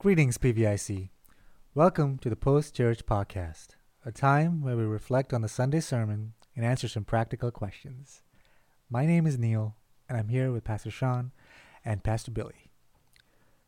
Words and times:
Greetings, 0.00 0.38
PVIC. 0.38 1.08
Welcome 1.74 2.18
to 2.18 2.30
the 2.30 2.36
Post 2.36 2.76
Church 2.76 3.04
Podcast, 3.04 3.70
a 4.06 4.12
time 4.12 4.62
where 4.62 4.76
we 4.76 4.84
reflect 4.84 5.32
on 5.32 5.42
the 5.42 5.48
Sunday 5.48 5.80
sermon 5.80 6.34
and 6.54 6.64
answer 6.64 6.86
some 6.86 7.02
practical 7.02 7.50
questions. 7.50 8.22
My 8.88 9.06
name 9.06 9.26
is 9.26 9.40
Neil, 9.40 9.74
and 10.08 10.16
I'm 10.16 10.28
here 10.28 10.52
with 10.52 10.62
Pastor 10.62 10.92
Sean 10.92 11.32
and 11.84 12.04
Pastor 12.04 12.30
Billy. 12.30 12.70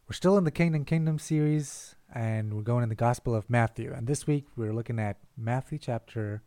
We're 0.07 0.15
still 0.15 0.39
in 0.39 0.45
the 0.45 0.53
Kingdom 0.53 0.85
Kingdom 0.85 1.19
series, 1.19 1.97
and 2.15 2.55
we're 2.55 2.63
going 2.63 2.85
in 2.85 2.91
the 2.91 2.95
Gospel 2.95 3.35
of 3.35 3.51
Matthew. 3.51 3.93
And 3.93 4.07
this 4.07 4.29
week, 4.29 4.47
we're 4.55 4.73
looking 4.73 5.01
at 5.01 5.17
Matthew 5.37 5.79
chapter 5.79 6.43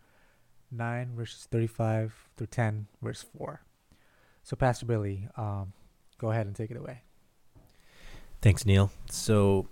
9, 0.71 1.11
verses 1.13 1.45
35 1.51 2.29
through 2.37 2.47
10, 2.47 2.87
verse 3.01 3.25
4. 3.37 3.61
So, 4.43 4.55
Pastor 4.55 4.85
Billy, 4.85 5.27
um, 5.35 5.73
go 6.19 6.31
ahead 6.31 6.47
and 6.47 6.55
take 6.55 6.71
it 6.71 6.77
away. 6.77 7.01
Thanks, 8.43 8.65
Neil. 8.65 8.91
So, 9.09 9.69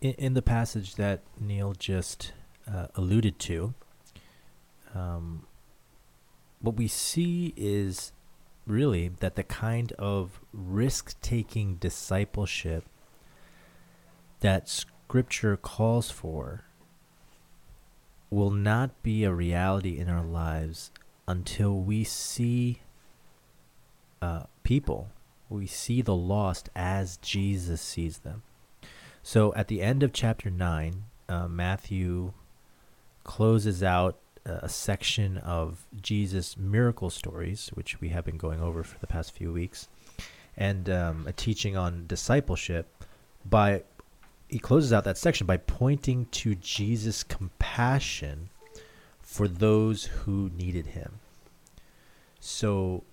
in, 0.00 0.12
in 0.12 0.32
the 0.32 0.40
passage 0.40 0.94
that 0.94 1.20
Neil 1.38 1.74
just 1.74 2.32
uh, 2.66 2.86
alluded 2.94 3.38
to, 3.40 3.74
um, 4.94 5.44
what 6.62 6.74
we 6.74 6.88
see 6.88 7.52
is 7.54 8.12
really 8.66 9.08
that 9.08 9.36
the 9.36 9.42
kind 9.42 9.92
of 9.98 10.40
risk 10.54 11.20
taking 11.20 11.74
discipleship 11.74 12.86
that 14.40 14.70
Scripture 14.70 15.58
calls 15.58 16.10
for 16.10 16.64
will 18.30 18.50
not 18.50 19.02
be 19.02 19.22
a 19.22 19.34
reality 19.34 19.98
in 19.98 20.08
our 20.08 20.24
lives 20.24 20.92
until 21.28 21.76
we 21.78 22.04
see 22.04 22.80
uh, 24.22 24.44
people 24.62 25.10
we 25.52 25.66
see 25.66 26.02
the 26.02 26.14
lost 26.14 26.68
as 26.74 27.16
Jesus 27.18 27.80
sees 27.80 28.18
them. 28.18 28.42
So 29.22 29.54
at 29.54 29.68
the 29.68 29.82
end 29.82 30.02
of 30.02 30.12
chapter 30.12 30.50
9, 30.50 31.04
uh, 31.28 31.48
Matthew 31.48 32.32
closes 33.24 33.82
out 33.82 34.18
a 34.44 34.68
section 34.68 35.38
of 35.38 35.86
Jesus' 36.00 36.56
miracle 36.56 37.10
stories, 37.10 37.70
which 37.74 38.00
we 38.00 38.08
have 38.08 38.24
been 38.24 38.36
going 38.36 38.60
over 38.60 38.82
for 38.82 38.98
the 38.98 39.06
past 39.06 39.32
few 39.32 39.52
weeks, 39.52 39.88
and 40.56 40.90
um, 40.90 41.26
a 41.26 41.32
teaching 41.32 41.76
on 41.76 42.06
discipleship. 42.06 42.88
By 43.48 43.84
he 44.48 44.58
closes 44.58 44.92
out 44.92 45.04
that 45.04 45.16
section 45.16 45.46
by 45.46 45.56
pointing 45.56 46.26
to 46.26 46.54
Jesus' 46.56 47.22
compassion 47.22 48.50
for 49.22 49.48
those 49.48 50.04
who 50.04 50.50
needed 50.54 50.88
him. 50.88 51.20
So 52.38 53.04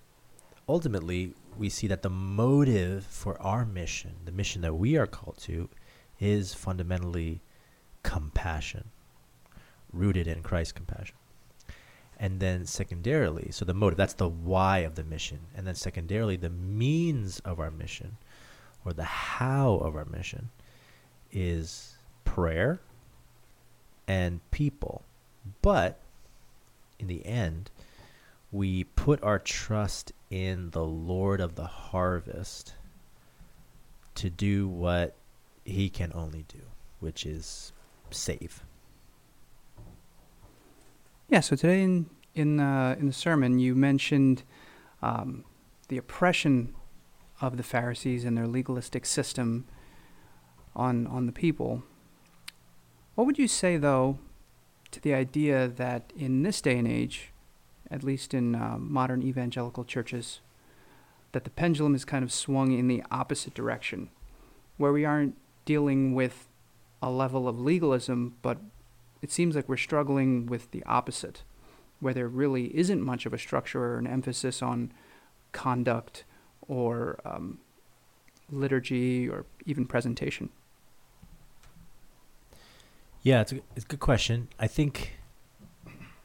ultimately, 0.68 1.34
we 1.58 1.70
see 1.70 1.88
that 1.88 2.02
the 2.02 2.10
motive 2.10 3.06
for 3.06 3.42
our 3.42 3.66
mission, 3.66 4.16
the 4.26 4.32
mission 4.32 4.62
that 4.62 4.76
we 4.76 4.98
are 4.98 5.08
called 5.08 5.38
to, 5.40 5.70
is 6.20 6.54
fundamentally 6.54 7.42
compassion, 8.04 8.92
rooted 9.92 10.28
in 10.28 10.42
Christ's 10.42 10.74
compassion. 10.74 11.16
And 12.18 12.40
then 12.42 12.66
secondarily, 12.66 13.50
so 13.52 13.64
the 13.64 13.74
motive, 13.74 13.98
that's 13.98 14.14
the 14.14 14.28
why 14.28 14.80
of 14.80 14.96
the 14.96 15.06
mission. 15.06 15.40
And 15.56 15.66
then 15.66 15.76
secondarily, 15.76 16.36
the 16.36 16.50
means 16.50 17.40
of 17.40 17.60
our 17.60 17.72
mission 17.72 18.18
or 18.84 18.92
the 18.92 19.06
how 19.06 19.76
of 19.76 19.96
our 19.96 20.06
mission 20.06 20.50
is 21.32 21.98
prayer 22.26 22.82
and 24.08 24.42
people. 24.52 25.04
But 25.62 26.00
in 27.00 27.08
the 27.08 27.26
end, 27.26 27.72
we 28.52 28.84
put 28.84 29.24
our 29.24 29.40
trust 29.40 30.12
in 30.30 30.70
the 30.72 30.86
Lord 30.86 31.42
of 31.42 31.56
the 31.56 31.66
harvest 31.66 32.76
to 34.16 34.30
do 34.30 34.68
what 34.68 35.16
he 35.66 35.90
can 35.90 36.12
only 36.14 36.46
do, 36.48 36.62
which 37.00 37.26
is 37.26 37.72
save. 38.12 38.64
Yeah, 41.30 41.40
so 41.42 41.56
today 41.56 41.84
in 41.84 42.10
in, 42.36 42.60
uh, 42.60 42.96
in 43.00 43.08
the 43.08 43.14
sermon, 43.14 43.60
you 43.60 43.76
mentioned 43.76 44.44
um, 45.02 45.44
the 45.90 45.98
oppression 45.98 46.74
of 47.42 47.58
the 47.58 47.64
Pharisees 47.64 48.24
and 48.24 48.38
their 48.38 48.48
legalistic 48.48 49.06
system 49.06 49.66
on 50.76 51.08
on 51.08 51.26
the 51.26 51.32
people. 51.32 51.84
What 53.16 53.26
would 53.26 53.38
you 53.38 53.48
say, 53.48 53.78
though, 53.78 54.20
to 54.92 55.02
the 55.02 55.14
idea 55.14 55.68
that 55.68 56.14
in 56.16 56.44
this 56.44 56.62
day 56.62 56.78
and 56.78 56.88
age, 56.88 57.34
at 57.92 58.04
least 58.04 58.34
in 58.34 58.56
uh, 58.56 58.78
modern 58.80 59.24
evangelical 59.24 59.84
churches, 59.84 60.42
that 61.32 61.44
the 61.44 61.50
pendulum 61.50 61.96
is 61.96 62.06
kind 62.06 62.24
of 62.24 62.32
swung 62.32 62.72
in 62.72 62.88
the 62.88 63.04
opposite 63.12 63.54
direction, 63.54 64.10
where 64.78 64.92
we 64.92 65.06
aren't 65.06 65.36
dealing 65.66 66.14
with 66.14 66.48
a 67.02 67.10
level 67.10 67.48
of 67.48 67.60
legalism, 67.60 68.36
but 68.42 68.58
it 69.22 69.32
seems 69.32 69.56
like 69.56 69.70
we're 69.70 69.78
struggling 69.78 70.46
with 70.46 70.72
the 70.72 70.84
opposite, 70.84 71.44
where 72.00 72.14
there 72.14 72.28
really 72.28 72.76
isn't 72.76 73.02
much 73.02 73.26
of 73.26 73.34
a 73.34 73.38
structure 73.38 73.84
or 73.84 73.98
an 73.98 74.08
emphasis 74.08 74.62
on 74.62 74.92
conduct 75.52 76.24
or 76.68 77.20
um, 77.26 77.60
liturgy 78.52 79.28
or 79.28 79.46
even 79.66 79.86
presentation. 79.86 80.50
Yeah, 83.22 83.42
it's 83.42 83.52
a, 83.52 83.60
it's 83.76 83.86
a 83.86 83.88
good 83.88 84.00
question. 84.00 84.48
I 84.60 84.68
think 84.68 85.19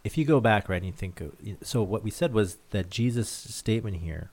if 0.05 0.19
you 0.19 0.27
go 0.27 0.39
back, 0.39 0.69
right, 0.69 0.77
and 0.77 0.87
you 0.87 0.93
think, 0.93 1.21
so 1.63 1.83
what 1.83 2.05
we 2.05 2.11
said 2.11 2.35
was 2.35 2.59
that 2.71 2.91
Jesus' 2.91 3.31
statement 3.31 3.97
here, 3.97 4.31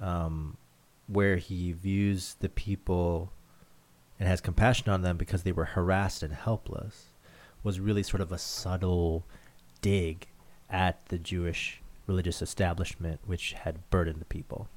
um, 0.00 0.58
where 1.06 1.36
he 1.36 1.72
views 1.72 2.36
the 2.40 2.50
people 2.50 3.32
and 4.20 4.28
has 4.28 4.42
compassion 4.42 4.90
on 4.90 5.00
them 5.00 5.16
because 5.16 5.42
they 5.42 5.52
were 5.52 5.64
harassed 5.64 6.22
and 6.22 6.34
helpless, 6.34 7.06
was 7.62 7.80
really 7.80 8.02
sort 8.02 8.20
of 8.20 8.30
a 8.30 8.38
subtle 8.38 9.24
dig 9.80 10.26
at 10.68 11.06
the 11.06 11.18
Jewish 11.18 11.80
religious 12.06 12.42
establishment, 12.42 13.20
which 13.24 13.52
had 13.52 13.88
burdened 13.90 14.20
the 14.20 14.26
people. 14.26 14.68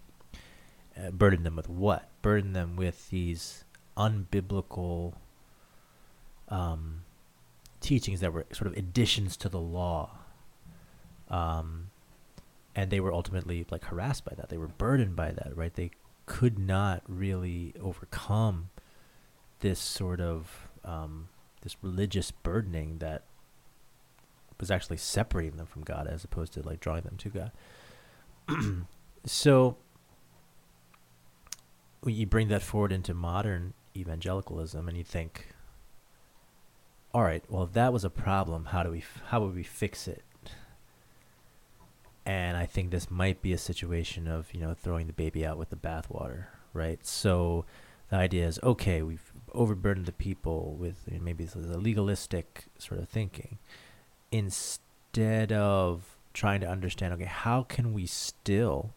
Uh, 0.97 1.11
burdened 1.11 1.45
them 1.45 1.57
with 1.57 1.69
what? 1.69 2.07
Burdened 2.21 2.55
them 2.55 2.77
with 2.77 3.09
these 3.09 3.65
unbiblical 3.97 5.13
um, 6.47 7.03
teachings 7.81 8.21
that 8.21 8.31
were 8.31 8.45
sort 8.53 8.67
of 8.67 8.77
additions 8.77 9.35
to 9.37 9.49
the 9.49 9.59
law. 9.59 10.11
Um, 11.29 11.89
and 12.75 12.89
they 12.89 12.99
were 12.99 13.13
ultimately 13.13 13.65
like 13.69 13.85
harassed 13.85 14.23
by 14.23 14.33
that. 14.35 14.49
They 14.49 14.57
were 14.57 14.67
burdened 14.67 15.15
by 15.15 15.31
that, 15.31 15.55
right? 15.55 15.73
They 15.73 15.91
could 16.25 16.57
not 16.57 17.03
really 17.07 17.73
overcome 17.81 18.69
this 19.59 19.79
sort 19.79 20.21
of 20.21 20.69
um, 20.85 21.27
this 21.61 21.75
religious 21.81 22.31
burdening 22.31 22.99
that 22.99 23.23
was 24.59 24.71
actually 24.71 24.97
separating 24.97 25.57
them 25.57 25.65
from 25.65 25.83
God 25.83 26.07
as 26.07 26.23
opposed 26.23 26.53
to 26.53 26.61
like 26.61 26.79
drawing 26.79 27.03
them 27.03 27.17
to 27.17 27.29
God. 27.29 27.51
so 29.25 29.77
you 32.05 32.25
bring 32.25 32.47
that 32.47 32.61
forward 32.61 32.91
into 32.91 33.13
modern 33.13 33.73
evangelicalism 33.95 34.87
and 34.87 34.97
you 34.97 35.03
think 35.03 35.50
all 37.13 37.23
right, 37.23 37.43
well, 37.49 37.63
if 37.63 37.73
that 37.73 37.91
was 37.91 38.03
a 38.03 38.09
problem, 38.09 38.65
how 38.65 38.83
do 38.83 38.91
we 38.91 39.03
how 39.27 39.41
would 39.41 39.55
we 39.55 39.63
fix 39.63 40.07
it? 40.07 40.23
And 42.25 42.55
I 42.55 42.65
think 42.65 42.91
this 42.91 43.09
might 43.11 43.41
be 43.41 43.51
a 43.51 43.57
situation 43.57 44.27
of 44.27 44.53
you 44.53 44.61
know 44.61 44.73
throwing 44.73 45.07
the 45.07 45.13
baby 45.13 45.45
out 45.45 45.57
with 45.57 45.69
the 45.69 45.75
bathwater, 45.75 46.45
right? 46.73 47.05
So 47.05 47.65
the 48.09 48.15
idea 48.15 48.47
is 48.47 48.59
okay, 48.63 49.01
we've 49.01 49.33
overburdened 49.53 50.05
the 50.05 50.13
people 50.13 50.75
with 50.79 51.03
you 51.07 51.17
know, 51.17 51.23
maybe 51.23 51.43
this 51.43 51.55
is 51.55 51.69
a 51.69 51.77
legalistic 51.77 52.65
sort 52.77 53.01
of 53.01 53.09
thinking, 53.09 53.57
instead 54.31 55.51
of 55.51 56.17
trying 56.33 56.61
to 56.61 56.67
understand 56.67 57.13
okay 57.13 57.25
how 57.25 57.63
can 57.63 57.91
we 57.91 58.05
still 58.05 58.93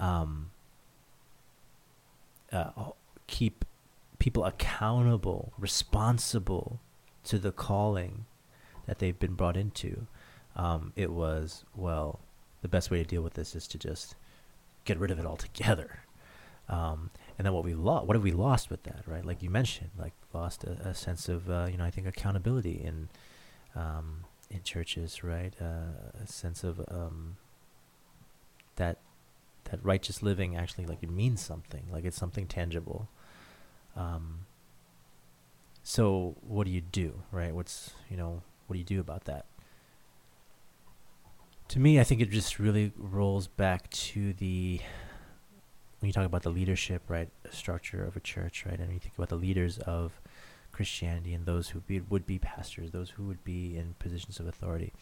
um, 0.00 0.50
uh, 2.52 2.70
keep 3.28 3.64
people 4.22 4.44
accountable, 4.44 5.52
responsible 5.58 6.78
to 7.24 7.40
the 7.40 7.50
calling 7.50 8.24
that 8.86 9.00
they've 9.00 9.18
been 9.18 9.34
brought 9.34 9.56
into. 9.56 10.06
Um, 10.54 10.92
it 10.94 11.10
was, 11.10 11.64
well, 11.74 12.20
the 12.60 12.68
best 12.68 12.88
way 12.88 12.98
to 12.98 13.04
deal 13.04 13.22
with 13.22 13.34
this 13.34 13.56
is 13.56 13.66
to 13.66 13.78
just 13.78 14.14
get 14.84 14.96
rid 15.00 15.10
of 15.10 15.18
it 15.18 15.26
altogether. 15.32 16.04
Um, 16.68 17.10
and 17.36 17.44
then 17.44 17.52
what 17.52 17.64
we 17.64 17.74
lost, 17.74 18.06
what 18.06 18.14
have 18.14 18.22
we 18.22 18.30
lost 18.30 18.70
with 18.70 18.84
that, 18.84 19.02
right? 19.06 19.24
Like 19.24 19.42
you 19.42 19.50
mentioned, 19.50 19.90
like 19.98 20.12
lost 20.32 20.62
a, 20.62 20.90
a 20.90 20.94
sense 20.94 21.28
of, 21.28 21.50
uh, 21.50 21.66
you 21.68 21.76
know, 21.76 21.84
I 21.84 21.90
think 21.90 22.06
accountability 22.06 22.80
in, 22.80 23.08
um, 23.74 24.18
in 24.48 24.62
churches, 24.62 25.24
right? 25.24 25.52
Uh, 25.60 26.22
a 26.22 26.28
sense 26.28 26.62
of 26.62 26.78
um, 26.88 27.38
that 28.76 28.98
that 29.64 29.84
righteous 29.84 30.22
living 30.22 30.56
actually 30.56 30.86
like 30.86 31.02
it 31.02 31.10
means 31.10 31.40
something, 31.40 31.82
like 31.90 32.04
it's 32.04 32.16
something 32.16 32.46
tangible. 32.46 33.08
Um, 33.96 34.46
so 35.82 36.36
what 36.40 36.64
do 36.64 36.70
you 36.70 36.80
do, 36.80 37.22
right? 37.30 37.54
What's 37.54 37.92
you 38.10 38.16
know 38.16 38.42
what 38.66 38.74
do 38.74 38.78
you 38.78 38.84
do 38.84 39.00
about 39.00 39.24
that? 39.24 39.46
To 41.68 41.78
me, 41.78 41.98
I 41.98 42.04
think 42.04 42.20
it 42.20 42.30
just 42.30 42.58
really 42.58 42.92
rolls 42.96 43.46
back 43.46 43.88
to 43.90 44.32
the 44.34 44.80
when 46.00 46.08
you 46.08 46.12
talk 46.12 46.26
about 46.26 46.42
the 46.42 46.50
leadership, 46.50 47.02
right, 47.08 47.28
structure 47.50 48.04
of 48.04 48.16
a 48.16 48.20
church, 48.20 48.66
right, 48.66 48.78
and 48.78 48.92
you 48.92 48.98
think 48.98 49.16
about 49.16 49.28
the 49.28 49.36
leaders 49.36 49.78
of 49.78 50.20
Christianity 50.72 51.32
and 51.32 51.46
those 51.46 51.68
who 51.68 51.80
be, 51.80 52.00
would 52.00 52.26
be 52.26 52.40
pastors, 52.40 52.90
those 52.90 53.10
who 53.10 53.24
would 53.24 53.44
be 53.44 53.76
in 53.76 53.94
positions 54.00 54.40
of 54.40 54.48
authority, 54.48 54.92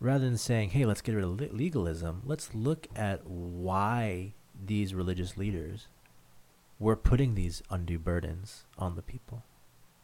rather 0.00 0.24
than 0.24 0.38
saying, 0.38 0.70
"Hey, 0.70 0.86
let's 0.86 1.02
get 1.02 1.14
rid 1.14 1.24
of 1.24 1.40
legalism," 1.52 2.22
let's 2.24 2.54
look 2.54 2.86
at 2.96 3.26
why 3.26 4.32
these 4.64 4.94
religious 4.94 5.36
leaders 5.36 5.88
were 6.80 6.96
putting 6.96 7.34
these 7.34 7.62
undue 7.70 7.98
burdens 7.98 8.64
on 8.76 8.96
the 8.96 9.02
people. 9.02 9.44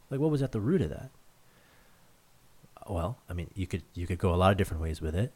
Like, 0.09 0.21
what 0.21 0.31
was 0.31 0.41
at 0.41 0.53
the 0.53 0.61
root 0.61 0.81
of 0.81 0.89
that? 0.89 1.09
Well, 2.87 3.17
I 3.29 3.33
mean, 3.33 3.49
you 3.53 3.67
could 3.67 3.83
you 3.93 4.07
could 4.07 4.19
go 4.19 4.33
a 4.33 4.37
lot 4.37 4.51
of 4.51 4.57
different 4.57 4.81
ways 4.81 5.01
with 5.01 5.15
it. 5.15 5.33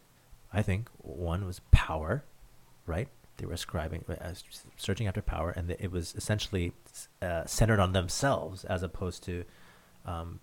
I 0.53 0.61
think 0.61 0.89
one 0.99 1.45
was 1.45 1.59
power, 1.71 2.23
right? 2.85 3.09
They 3.37 3.45
were 3.45 3.53
ascribing, 3.53 4.05
uh, 4.07 4.33
searching 4.77 5.07
after 5.07 5.21
power, 5.21 5.49
and 5.51 5.71
it 5.71 5.91
was 5.91 6.13
essentially 6.15 6.73
uh, 7.21 7.45
centered 7.45 7.79
on 7.79 7.93
themselves 7.93 8.63
as 8.65 8.83
opposed 8.83 9.23
to 9.23 9.45
um, 10.05 10.39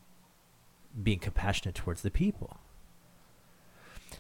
being 1.01 1.19
compassionate 1.19 1.75
towards 1.75 2.03
the 2.03 2.11
people. 2.11 2.59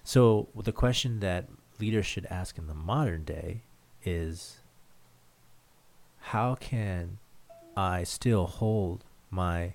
So 0.04 0.48
the 0.54 0.72
question 0.72 1.20
that 1.20 1.48
leaders 1.80 2.06
should 2.06 2.26
ask 2.26 2.56
in 2.56 2.66
the 2.66 2.74
modern 2.74 3.24
day 3.24 3.62
is, 4.04 4.60
how 6.28 6.54
can 6.54 7.16
I 7.74 8.04
still 8.04 8.46
hold 8.46 9.02
my 9.30 9.72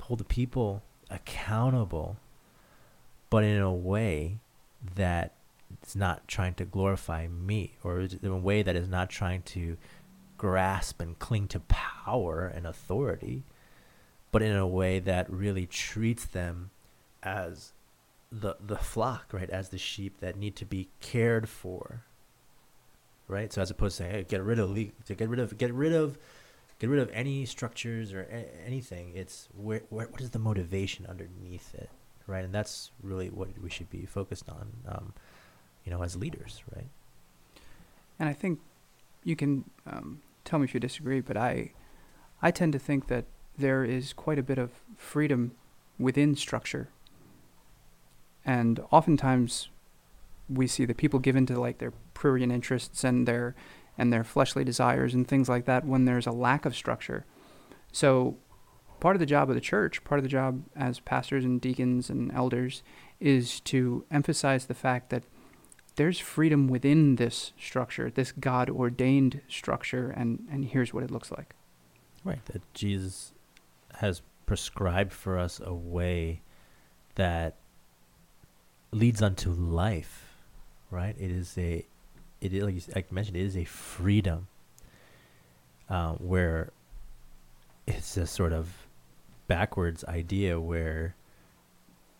hold 0.00 0.20
the 0.20 0.24
people 0.24 0.82
accountable, 1.10 2.16
but 3.30 3.42
in 3.42 3.60
a 3.60 3.72
way 3.72 4.38
that 4.94 5.32
is 5.84 5.96
not 5.96 6.28
trying 6.28 6.54
to 6.54 6.64
glorify 6.64 7.26
me, 7.26 7.78
or 7.82 8.00
in 8.00 8.18
a 8.22 8.36
way 8.36 8.62
that 8.62 8.76
is 8.76 8.88
not 8.88 9.10
trying 9.10 9.42
to 9.42 9.76
grasp 10.38 11.00
and 11.00 11.18
cling 11.18 11.48
to 11.48 11.60
power 11.60 12.46
and 12.46 12.64
authority, 12.64 13.42
but 14.30 14.42
in 14.42 14.54
a 14.54 14.66
way 14.66 15.00
that 15.00 15.28
really 15.30 15.66
treats 15.66 16.24
them 16.24 16.70
as 17.24 17.72
the 18.30 18.54
the 18.64 18.78
flock, 18.78 19.32
right, 19.32 19.50
as 19.50 19.70
the 19.70 19.78
sheep 19.78 20.20
that 20.20 20.36
need 20.36 20.54
to 20.54 20.64
be 20.64 20.90
cared 21.00 21.48
for. 21.48 22.04
Right? 23.32 23.50
So 23.50 23.62
as 23.62 23.70
opposed 23.70 23.96
to 23.96 24.02
saying, 24.02 24.14
hey, 24.14 24.24
get 24.28 24.42
rid 24.42 24.58
of 24.58 24.74
to 24.74 25.14
get 25.14 25.28
rid 25.28 25.40
of 25.40 25.56
get 25.56 25.72
rid 25.72 25.94
of 25.94 26.18
get 26.78 26.90
rid 26.90 27.00
of 27.00 27.10
any 27.14 27.46
structures 27.46 28.12
or 28.12 28.22
a- 28.22 28.66
anything. 28.66 29.12
It's 29.14 29.48
where, 29.56 29.82
where 29.88 30.06
what 30.08 30.20
is 30.20 30.30
the 30.30 30.38
motivation 30.38 31.06
underneath 31.06 31.74
it, 31.74 31.88
right? 32.26 32.44
And 32.44 32.52
that's 32.52 32.90
really 33.02 33.30
what 33.30 33.48
we 33.58 33.70
should 33.70 33.88
be 33.88 34.04
focused 34.04 34.50
on, 34.50 34.72
um, 34.86 35.14
you 35.84 35.90
know, 35.92 36.02
as 36.02 36.14
leaders, 36.16 36.62
right? 36.74 36.88
And 38.18 38.28
I 38.28 38.34
think 38.34 38.58
you 39.24 39.34
can 39.34 39.64
um, 39.86 40.20
tell 40.44 40.58
me 40.58 40.64
if 40.64 40.74
you 40.74 40.80
disagree, 40.80 41.20
but 41.20 41.36
I 41.36 41.72
I 42.42 42.50
tend 42.50 42.72
to 42.74 42.78
think 42.78 43.06
that 43.06 43.24
there 43.56 43.84
is 43.84 44.12
quite 44.12 44.38
a 44.38 44.42
bit 44.42 44.58
of 44.58 44.70
freedom 44.96 45.52
within 45.98 46.34
structure, 46.36 46.88
and 48.44 48.80
oftentimes 48.90 49.68
we 50.54 50.66
see 50.66 50.84
that 50.84 50.96
people 50.96 51.18
give 51.18 51.36
into 51.36 51.58
like 51.58 51.78
their 51.78 51.92
prurient 52.14 52.52
interests 52.52 53.04
and 53.04 53.26
their 53.26 53.54
and 53.98 54.12
their 54.12 54.24
fleshly 54.24 54.64
desires 54.64 55.14
and 55.14 55.28
things 55.28 55.48
like 55.48 55.66
that 55.66 55.84
when 55.84 56.04
there's 56.04 56.26
a 56.26 56.32
lack 56.32 56.64
of 56.64 56.74
structure. 56.74 57.26
So, 57.92 58.36
part 59.00 59.16
of 59.16 59.20
the 59.20 59.26
job 59.26 59.50
of 59.50 59.54
the 59.54 59.60
church, 59.60 60.02
part 60.02 60.18
of 60.18 60.22
the 60.22 60.30
job 60.30 60.62
as 60.74 61.00
pastors 61.00 61.44
and 61.44 61.60
deacons 61.60 62.08
and 62.08 62.32
elders, 62.32 62.82
is 63.20 63.60
to 63.60 64.04
emphasize 64.10 64.66
the 64.66 64.74
fact 64.74 65.10
that 65.10 65.24
there's 65.96 66.18
freedom 66.18 66.68
within 66.68 67.16
this 67.16 67.52
structure, 67.58 68.10
this 68.10 68.32
God 68.32 68.70
ordained 68.70 69.42
structure, 69.48 70.08
and, 70.10 70.46
and 70.50 70.64
here's 70.64 70.94
what 70.94 71.04
it 71.04 71.10
looks 71.10 71.30
like. 71.30 71.54
Right. 72.24 72.44
That 72.46 72.62
Jesus 72.72 73.32
has 73.96 74.22
prescribed 74.46 75.12
for 75.12 75.38
us 75.38 75.60
a 75.62 75.74
way 75.74 76.40
that 77.16 77.56
leads 78.90 79.20
unto 79.20 79.50
life, 79.50 80.21
right? 80.92 81.16
It 81.18 81.30
is 81.30 81.56
a 81.58 81.84
it 82.40 82.52
is 82.52 82.62
like, 82.62 82.74
you, 82.74 82.82
like 82.94 83.10
mentioned, 83.10 83.36
it 83.36 83.44
is 83.44 83.56
a 83.56 83.64
freedom 83.64 84.48
uh, 85.88 86.12
where 86.14 86.72
it's 87.86 88.16
a 88.16 88.26
sort 88.26 88.52
of 88.52 88.86
backwards 89.48 90.04
idea 90.04 90.60
where 90.60 91.14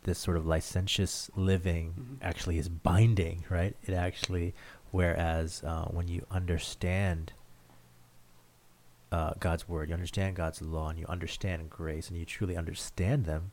this 0.04 0.18
sort 0.18 0.36
of 0.36 0.46
licentious 0.46 1.30
living 1.36 1.94
mm-hmm. 1.98 2.14
actually 2.22 2.58
is 2.58 2.68
binding, 2.68 3.44
right? 3.48 3.76
It 3.84 3.94
actually, 3.94 4.54
whereas 4.90 5.62
uh, 5.64 5.84
when 5.86 6.08
you 6.08 6.26
understand 6.30 7.32
uh, 9.10 9.32
God's 9.38 9.68
word, 9.68 9.88
you 9.88 9.94
understand 9.94 10.36
God's 10.36 10.62
law, 10.62 10.88
and 10.88 10.98
you 10.98 11.06
understand 11.06 11.68
grace, 11.68 12.08
and 12.08 12.18
you 12.18 12.24
truly 12.24 12.56
understand 12.56 13.26
them, 13.26 13.52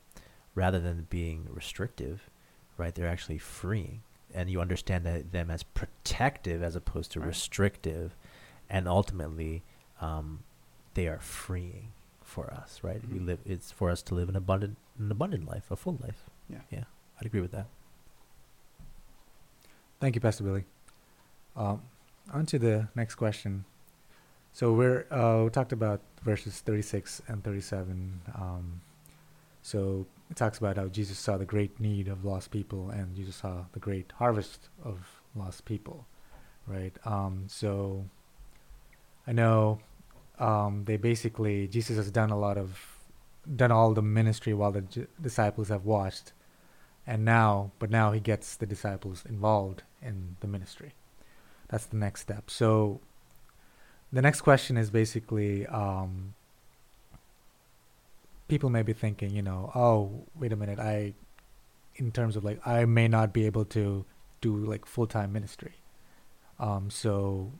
rather 0.55 0.79
than 0.79 1.07
being 1.09 1.47
restrictive, 1.49 2.29
right? 2.77 2.95
They're 2.95 3.07
actually 3.07 3.39
freeing 3.39 4.01
and 4.33 4.49
you 4.49 4.61
understand 4.61 5.05
that, 5.05 5.31
them 5.31 5.49
as 5.49 5.63
protective 5.63 6.61
as 6.63 6.75
opposed 6.75 7.11
to 7.13 7.19
right. 7.19 7.27
restrictive, 7.27 8.15
and 8.69 8.87
ultimately, 8.87 9.63
um, 10.01 10.39
they 10.93 11.07
are 11.07 11.19
freeing 11.19 11.91
for 12.21 12.53
us, 12.53 12.79
right? 12.83 13.01
Mm-hmm. 13.01 13.13
We 13.13 13.19
live. 13.19 13.39
It's 13.45 13.71
for 13.71 13.89
us 13.89 14.01
to 14.03 14.15
live 14.15 14.29
an 14.29 14.35
abundant, 14.35 14.77
an 14.97 15.11
abundant 15.11 15.47
life, 15.47 15.71
a 15.71 15.75
full 15.75 15.97
life. 16.01 16.29
Yeah, 16.49 16.59
yeah, 16.71 16.83
I'd 17.19 17.25
agree 17.25 17.41
with 17.41 17.51
that. 17.51 17.67
Thank 19.99 20.15
you, 20.15 20.21
Pastor 20.21 20.43
Billy. 20.43 20.63
Um, 21.55 21.81
on 22.31 22.45
to 22.47 22.59
the 22.59 22.87
next 22.95 23.15
question. 23.15 23.65
So 24.53 24.73
we're 24.73 25.05
uh, 25.11 25.43
we 25.43 25.49
talked 25.49 25.73
about 25.73 26.01
verses 26.23 26.59
36 26.61 27.21
and 27.27 27.43
37. 27.43 28.21
Um, 28.35 28.81
so 29.61 30.05
it 30.29 30.35
talks 30.35 30.57
about 30.57 30.77
how 30.77 30.87
Jesus 30.87 31.17
saw 31.17 31.37
the 31.37 31.45
great 31.45 31.79
need 31.79 32.07
of 32.07 32.23
lost 32.23 32.51
people 32.51 32.89
and 32.89 33.15
Jesus 33.15 33.37
saw 33.37 33.65
the 33.73 33.79
great 33.79 34.11
harvest 34.17 34.69
of 34.83 35.21
lost 35.35 35.65
people, 35.65 36.05
right? 36.67 36.95
Um, 37.05 37.45
so 37.47 38.05
I 39.25 39.31
know 39.31 39.79
um, 40.37 40.83
they 40.85 40.97
basically 40.97 41.67
Jesus 41.67 41.97
has 41.97 42.11
done 42.11 42.29
a 42.29 42.37
lot 42.37 42.57
of 42.57 42.97
done 43.55 43.71
all 43.71 43.93
the 43.93 44.01
ministry 44.01 44.53
while 44.53 44.71
the 44.71 44.81
j- 44.81 45.07
disciples 45.21 45.69
have 45.69 45.85
watched, 45.85 46.33
and 47.07 47.25
now 47.25 47.71
but 47.79 47.89
now 47.89 48.11
he 48.11 48.19
gets 48.19 48.55
the 48.55 48.65
disciples 48.65 49.23
involved 49.27 49.83
in 50.01 50.35
the 50.41 50.47
ministry. 50.47 50.93
That's 51.69 51.85
the 51.85 51.97
next 51.97 52.21
step. 52.21 52.49
So 52.49 53.01
the 54.11 54.21
next 54.21 54.41
question 54.41 54.77
is 54.77 54.89
basically 54.89 55.67
um, 55.67 56.33
people 58.49 58.69
may 58.69 58.81
be 58.81 58.93
thinking, 58.93 59.29
you 59.29 59.41
know, 59.41 59.71
oh, 59.73 60.25
wait 60.35 60.51
a 60.51 60.55
minute, 60.57 60.79
I, 60.79 61.13
in 61.95 62.11
terms 62.11 62.35
of 62.35 62.43
like, 62.43 62.59
I 62.67 62.83
may 62.83 63.07
not 63.07 63.31
be 63.31 63.45
able 63.45 63.63
to 63.65 64.05
do 64.41 64.57
like 64.57 64.85
full 64.85 65.07
time 65.07 65.31
ministry. 65.31 65.75
Um, 66.59 66.89
so 66.89 67.53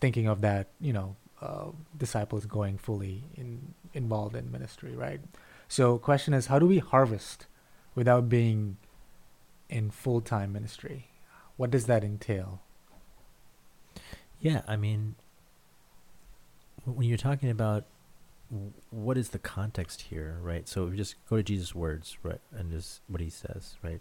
thinking 0.00 0.28
of 0.28 0.42
that, 0.42 0.68
you 0.80 0.92
know, 0.92 1.16
uh, 1.40 1.70
disciples 1.96 2.46
going 2.46 2.78
fully 2.78 3.24
in, 3.34 3.74
involved 3.94 4.36
in 4.36 4.52
ministry, 4.52 4.94
right? 4.94 5.20
So 5.66 5.98
question 5.98 6.34
is, 6.34 6.46
how 6.46 6.58
do 6.58 6.66
we 6.66 6.78
harvest 6.78 7.46
without 7.94 8.28
being 8.28 8.76
in 9.68 9.90
full 9.90 10.20
time 10.20 10.52
ministry? 10.52 11.08
What 11.56 11.70
does 11.70 11.86
that 11.86 12.04
entail? 12.04 12.60
Yeah, 14.40 14.62
I 14.68 14.76
mean, 14.76 15.16
when 16.84 17.08
you're 17.08 17.18
talking 17.18 17.50
about 17.50 17.84
what 18.90 19.16
is 19.16 19.30
the 19.30 19.38
context 19.38 20.02
here, 20.02 20.38
right? 20.42 20.68
So 20.68 20.86
we 20.86 20.96
just 20.96 21.14
go 21.28 21.36
to 21.36 21.42
Jesus' 21.42 21.74
words, 21.74 22.18
right, 22.22 22.40
and 22.52 22.70
just 22.70 23.00
what 23.06 23.20
he 23.20 23.30
says, 23.30 23.76
right? 23.82 24.00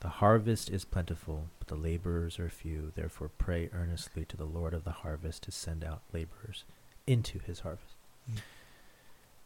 The 0.00 0.08
harvest 0.08 0.70
is 0.70 0.84
plentiful, 0.84 1.48
but 1.58 1.68
the 1.68 1.74
laborers 1.74 2.38
are 2.38 2.48
few. 2.48 2.92
Therefore, 2.94 3.30
pray 3.36 3.68
earnestly 3.72 4.24
to 4.26 4.36
the 4.36 4.44
Lord 4.44 4.72
of 4.72 4.84
the 4.84 4.92
harvest 4.92 5.42
to 5.44 5.50
send 5.50 5.84
out 5.84 6.02
laborers 6.12 6.64
into 7.06 7.40
his 7.40 7.60
harvest. 7.60 7.94
Mm. 8.30 8.38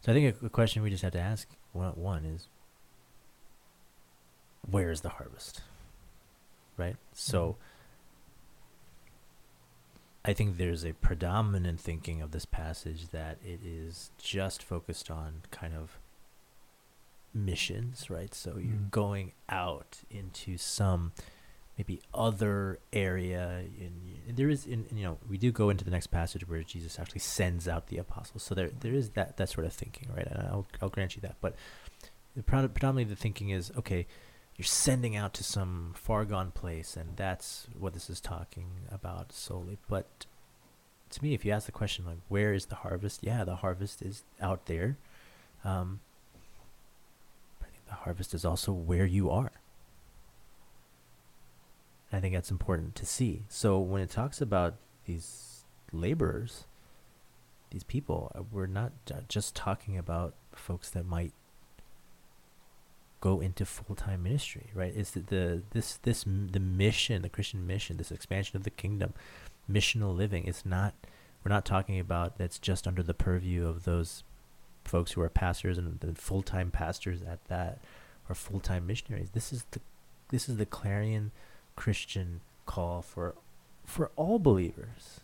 So 0.03 0.13
I 0.13 0.15
think 0.15 0.37
a, 0.43 0.47
a, 0.47 0.51
question 0.51 0.83
we 0.83 0.91
just 0.91 1.03
have 1.03 1.13
to 1.13 1.21
ask 1.21 1.49
one, 1.73 1.93
one 1.93 2.25
is, 2.25 2.49
where 4.69 4.91
is 4.91 5.01
the 5.01 5.11
harvest? 5.11 5.63
Right. 6.77 6.97
So. 7.13 7.43
Mm-hmm 7.43 7.72
I 10.25 10.33
think 10.33 10.57
there's 10.57 10.85
a 10.85 10.93
predominant 10.93 11.81
thinking 11.81 12.23
of 12.23 12.31
this 12.31 12.45
passage 12.45 13.09
that 13.09 13.39
it 13.45 13.61
is 13.65 14.11
just 14.19 14.63
focused 14.63 15.11
on 15.11 15.43
kind 15.51 15.75
of 15.75 15.99
missions, 17.35 18.09
right? 18.09 18.33
So 18.35 18.53
you're 18.57 18.77
mm. 18.77 18.91
going 18.91 19.33
out 19.49 19.99
into 20.11 20.57
some 20.59 21.13
maybe 21.77 22.01
other 22.15 22.79
area. 22.93 23.65
In, 23.79 24.35
there 24.37 24.49
is, 24.49 24.65
in, 24.67 24.87
you 24.95 25.03
know, 25.03 25.19
we 25.29 25.39
do 25.39 25.51
go 25.51 25.71
into 25.71 25.85
the 25.85 25.91
next 25.91 26.09
passage 26.09 26.49
where 26.49 26.63
Jesus 26.63 27.01
actually 27.01 27.21
sends 27.21 27.67
out 27.67 27.89
the 27.89 27.99
apostles. 27.99 28.45
So 28.45 28.55
there, 28.55 28.71
there 28.81 28.93
is 28.93 29.11
that 29.11 29.37
that 29.39 29.49
sort 29.49 29.67
of 29.67 29.73
thinking, 29.73 30.09
right? 30.15 30.27
And 30.27 30.47
I'll, 30.47 30.67
I'll 30.81 30.89
grant 30.89 31.17
you 31.17 31.23
that. 31.23 31.37
But 31.41 31.57
the, 32.37 32.43
predominantly 32.43 33.05
the 33.05 33.17
thinking 33.17 33.51
is 33.51 33.73
okay 33.77 34.07
you're 34.57 34.65
sending 34.67 35.17
out 35.17 35.35
to 35.35 35.45
some 35.45 35.93
far 35.95 36.25
gone 36.25 36.51
place, 36.51 36.97
and 36.97 37.17
that's 37.17 37.67
what 37.79 37.95
this 37.95 38.11
is 38.11 38.21
talking 38.21 38.69
about 38.91 39.33
solely. 39.33 39.79
But 39.89 40.27
to 41.11 41.23
me, 41.23 41.35
if 41.35 41.45
you 41.45 41.53
ask 41.53 41.67
the 41.67 41.73
question 41.73 42.05
like, 42.05 42.19
where 42.29 42.53
is 42.53 42.67
the 42.67 42.77
harvest? 42.77 43.21
Yeah, 43.23 43.45
the 43.45 43.57
harvest 43.57 44.03
is 44.03 44.25
out 44.41 44.67
there. 44.67 44.97
Um, 45.65 46.01
I 47.63 47.67
think 47.67 47.87
the 47.87 47.95
harvest 47.95 48.35
is 48.35 48.45
also 48.45 48.73
where 48.73 49.07
you 49.07 49.31
are. 49.31 49.53
I 52.13 52.21
think 52.21 52.35
that's 52.35 52.51
important 52.51 52.95
to 52.97 53.07
see. 53.07 53.45
So 53.49 53.79
when 53.79 54.03
it 54.03 54.11
talks 54.11 54.41
about 54.41 54.75
these 55.07 55.65
laborers, 55.93 56.65
these 57.71 57.85
people, 57.85 58.31
uh, 58.35 58.43
we're 58.53 58.67
not 58.67 58.93
just 59.29 59.57
talking 59.57 59.97
about 59.97 60.35
folks 60.55 60.91
that 60.91 61.07
might 61.07 61.33
go 63.23 63.41
into 63.41 63.65
full-time 63.65 64.25
ministry, 64.25 64.67
right? 64.75 64.93
It's 64.95 65.13
the, 65.13 65.21
the 65.21 65.63
this 65.71 65.99
this 66.03 66.25
the 66.25 66.61
mission, 66.61 67.23
the 67.23 67.29
Christian 67.29 67.67
mission, 67.67 67.97
this 67.97 68.11
expansion 68.11 68.57
of 68.57 68.65
the 68.65 68.71
kingdom, 68.71 69.15
missional 69.71 70.15
living. 70.15 70.45
It's 70.45 70.67
not 70.67 70.93
we're 71.43 71.53
not 71.53 71.65
talking 71.65 71.99
about 72.01 72.37
that's 72.37 72.59
just 72.59 72.87
under 72.87 73.03
the 73.03 73.15
purview 73.15 73.67
of 73.67 73.85
those 73.85 74.25
folks 74.85 75.13
who 75.13 75.21
are 75.21 75.29
pastors 75.29 75.79
and 75.79 76.01
the 76.01 76.15
full-time 76.15 76.73
pastors 76.73 77.23
at 77.23 77.45
that 77.47 77.79
or 78.29 78.35
full-time 78.35 78.87
missionaries. 78.89 79.31
This 79.31 79.53
is 79.53 79.65
the 79.71 79.81
this 80.31 80.49
is 80.49 80.57
the 80.57 80.67
clarion 80.67 81.31
Christian 81.77 82.41
call 82.67 83.03
for 83.03 83.37
for 83.87 84.11
all 84.17 84.41
believers. 84.41 85.21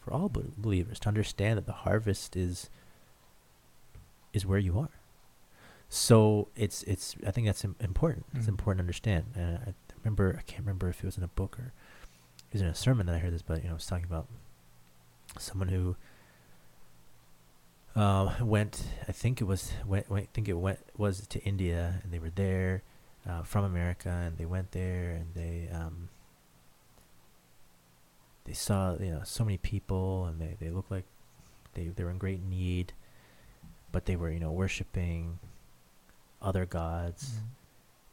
For 0.00 0.12
all 0.12 0.28
be- 0.28 0.50
believers 0.58 0.98
to 1.00 1.08
understand 1.08 1.58
that 1.58 1.66
the 1.66 1.84
harvest 1.86 2.36
is 2.36 2.68
is 4.32 4.44
where 4.44 4.58
you 4.58 4.80
are. 4.80 5.01
So 5.94 6.48
it's 6.56 6.82
it's 6.84 7.16
I 7.26 7.30
think 7.32 7.46
that's 7.46 7.64
Im- 7.66 7.76
important. 7.78 8.24
It's 8.32 8.46
Mm. 8.46 8.56
important 8.56 8.78
to 8.78 8.82
understand. 8.84 9.26
And 9.34 9.58
I 9.58 9.74
remember 10.02 10.34
I 10.38 10.40
can't 10.42 10.60
remember 10.60 10.88
if 10.88 11.00
it 11.00 11.04
was 11.04 11.18
in 11.18 11.22
a 11.22 11.28
book 11.28 11.58
or 11.58 11.74
it 12.48 12.54
was 12.54 12.62
in 12.62 12.68
a 12.68 12.74
sermon 12.74 13.04
that 13.06 13.14
I 13.14 13.18
heard 13.18 13.34
this, 13.34 13.42
but 13.42 13.58
you 13.58 13.64
know, 13.64 13.72
I 13.72 13.74
was 13.74 13.84
talking 13.84 14.06
about 14.06 14.26
someone 15.38 15.68
who 15.68 15.96
uh, 17.94 18.36
went. 18.40 18.84
I 19.06 19.12
think 19.12 19.42
it 19.42 19.44
was 19.44 19.72
went, 19.86 20.08
went. 20.08 20.24
I 20.24 20.28
think 20.32 20.48
it 20.48 20.54
went 20.54 20.78
was 20.96 21.26
to 21.26 21.42
India, 21.44 22.00
and 22.02 22.10
they 22.10 22.18
were 22.18 22.30
there 22.30 22.82
uh, 23.28 23.42
from 23.42 23.62
America, 23.66 24.08
and 24.08 24.38
they 24.38 24.46
went 24.46 24.72
there, 24.72 25.10
and 25.10 25.34
they 25.34 25.68
um, 25.70 26.08
they 28.44 28.54
saw 28.54 28.94
you 28.98 29.10
know 29.10 29.20
so 29.24 29.44
many 29.44 29.58
people, 29.58 30.24
and 30.24 30.40
they 30.40 30.56
they 30.58 30.70
looked 30.70 30.90
like 30.90 31.04
they 31.74 31.88
they 31.88 32.02
were 32.02 32.10
in 32.10 32.16
great 32.16 32.42
need, 32.42 32.94
but 33.92 34.06
they 34.06 34.16
were 34.16 34.30
you 34.30 34.40
know 34.40 34.52
worshiping 34.52 35.38
other 36.42 36.66
gods, 36.66 37.38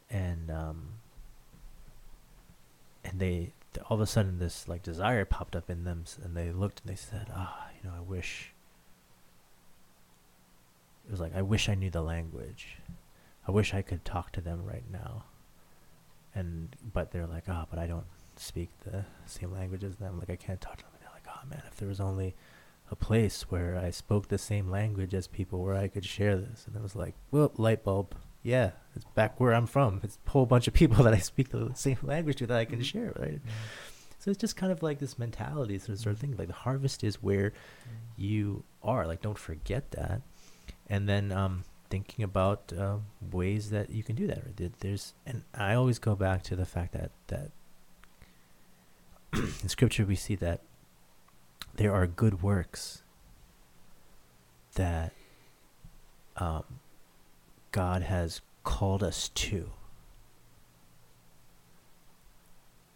and 0.08 0.50
um, 0.50 0.88
and 3.04 3.18
they 3.20 3.52
th- 3.74 3.84
all 3.88 3.96
of 3.96 4.00
a 4.00 4.06
sudden 4.06 4.38
this 4.38 4.68
like 4.68 4.82
desire 4.82 5.24
popped 5.24 5.56
up 5.56 5.68
in 5.68 5.84
them, 5.84 6.04
and 6.22 6.36
they 6.36 6.50
looked 6.52 6.80
and 6.82 6.90
they 6.90 6.96
said, 6.96 7.26
ah, 7.34 7.68
you 7.76 7.88
know, 7.88 7.96
I 7.96 8.00
wish. 8.00 8.52
It 11.06 11.10
was 11.10 11.20
like 11.20 11.34
I 11.34 11.42
wish 11.42 11.68
I 11.68 11.74
knew 11.74 11.90
the 11.90 12.02
language. 12.02 12.78
I 13.46 13.50
wish 13.50 13.74
I 13.74 13.82
could 13.82 14.04
talk 14.04 14.32
to 14.32 14.40
them 14.40 14.64
right 14.64 14.84
now. 14.90 15.24
And 16.34 16.76
but 16.92 17.10
they're 17.10 17.26
like, 17.26 17.44
ah, 17.48 17.66
but 17.68 17.78
I 17.78 17.86
don't 17.86 18.06
speak 18.36 18.70
the 18.84 19.04
same 19.26 19.52
language 19.52 19.82
as 19.82 19.96
them. 19.96 20.18
Like 20.18 20.30
I 20.30 20.36
can't 20.36 20.60
talk 20.60 20.76
to 20.76 20.84
them. 20.84 20.92
And 20.94 21.02
they're 21.02 21.12
like, 21.12 21.26
oh 21.28 21.48
man, 21.48 21.62
if 21.66 21.76
there 21.76 21.88
was 21.88 22.00
only 22.00 22.36
a 22.90 22.96
place 22.96 23.42
where 23.50 23.78
I 23.78 23.90
spoke 23.90 24.28
the 24.28 24.38
same 24.38 24.68
language 24.70 25.14
as 25.14 25.26
people, 25.26 25.62
where 25.62 25.74
I 25.76 25.88
could 25.88 26.04
share 26.04 26.36
this. 26.36 26.66
And 26.66 26.74
it 26.76 26.82
was 26.82 26.96
like, 26.96 27.14
well, 27.30 27.52
light 27.56 27.84
bulb. 27.84 28.14
Yeah, 28.42 28.70
it's 28.96 29.04
back 29.14 29.38
where 29.38 29.52
I'm 29.54 29.66
from. 29.66 30.00
It's 30.02 30.18
a 30.26 30.30
whole 30.30 30.46
bunch 30.46 30.66
of 30.66 30.74
people 30.74 31.04
that 31.04 31.14
I 31.14 31.18
speak 31.18 31.50
the 31.50 31.70
same 31.74 31.98
language 32.02 32.36
to 32.38 32.46
that 32.48 32.56
I 32.58 32.64
can 32.64 32.80
Mhm. 32.80 32.84
share, 32.84 33.12
right? 33.18 33.34
Mm. 33.44 33.50
So 34.18 34.30
it's 34.30 34.40
just 34.40 34.56
kind 34.56 34.72
of 34.72 34.82
like 34.82 34.98
this 34.98 35.18
mentality, 35.18 35.78
sort 35.78 35.90
of, 35.90 35.98
sort 36.00 36.14
of 36.14 36.20
thing. 36.20 36.36
Like 36.36 36.48
the 36.48 36.54
harvest 36.54 37.04
is 37.04 37.22
where 37.22 37.52
you 38.16 38.64
are. 38.82 39.06
Like 39.06 39.22
don't 39.22 39.38
forget 39.38 39.90
that. 39.92 40.20
And 40.88 41.08
then 41.08 41.32
um, 41.32 41.64
thinking 41.90 42.22
about 42.24 42.72
uh, 42.76 42.96
ways 43.30 43.70
that 43.70 43.90
you 43.90 44.02
can 44.02 44.16
do 44.16 44.26
that. 44.26 44.42
Right? 44.44 44.72
There's, 44.80 45.14
and 45.24 45.44
I 45.54 45.74
always 45.74 45.98
go 45.98 46.14
back 46.16 46.42
to 46.44 46.56
the 46.56 46.66
fact 46.66 46.92
that 46.92 47.12
that 47.28 47.50
in 49.62 49.68
Scripture 49.68 50.04
we 50.04 50.16
see 50.16 50.34
that 50.36 50.60
there 51.74 51.94
are 51.94 52.06
good 52.06 52.42
works 52.42 53.02
that 54.74 55.12
um, 56.36 56.64
God 57.72 58.02
has 58.02 58.40
called 58.64 59.02
us 59.02 59.28
to. 59.30 59.70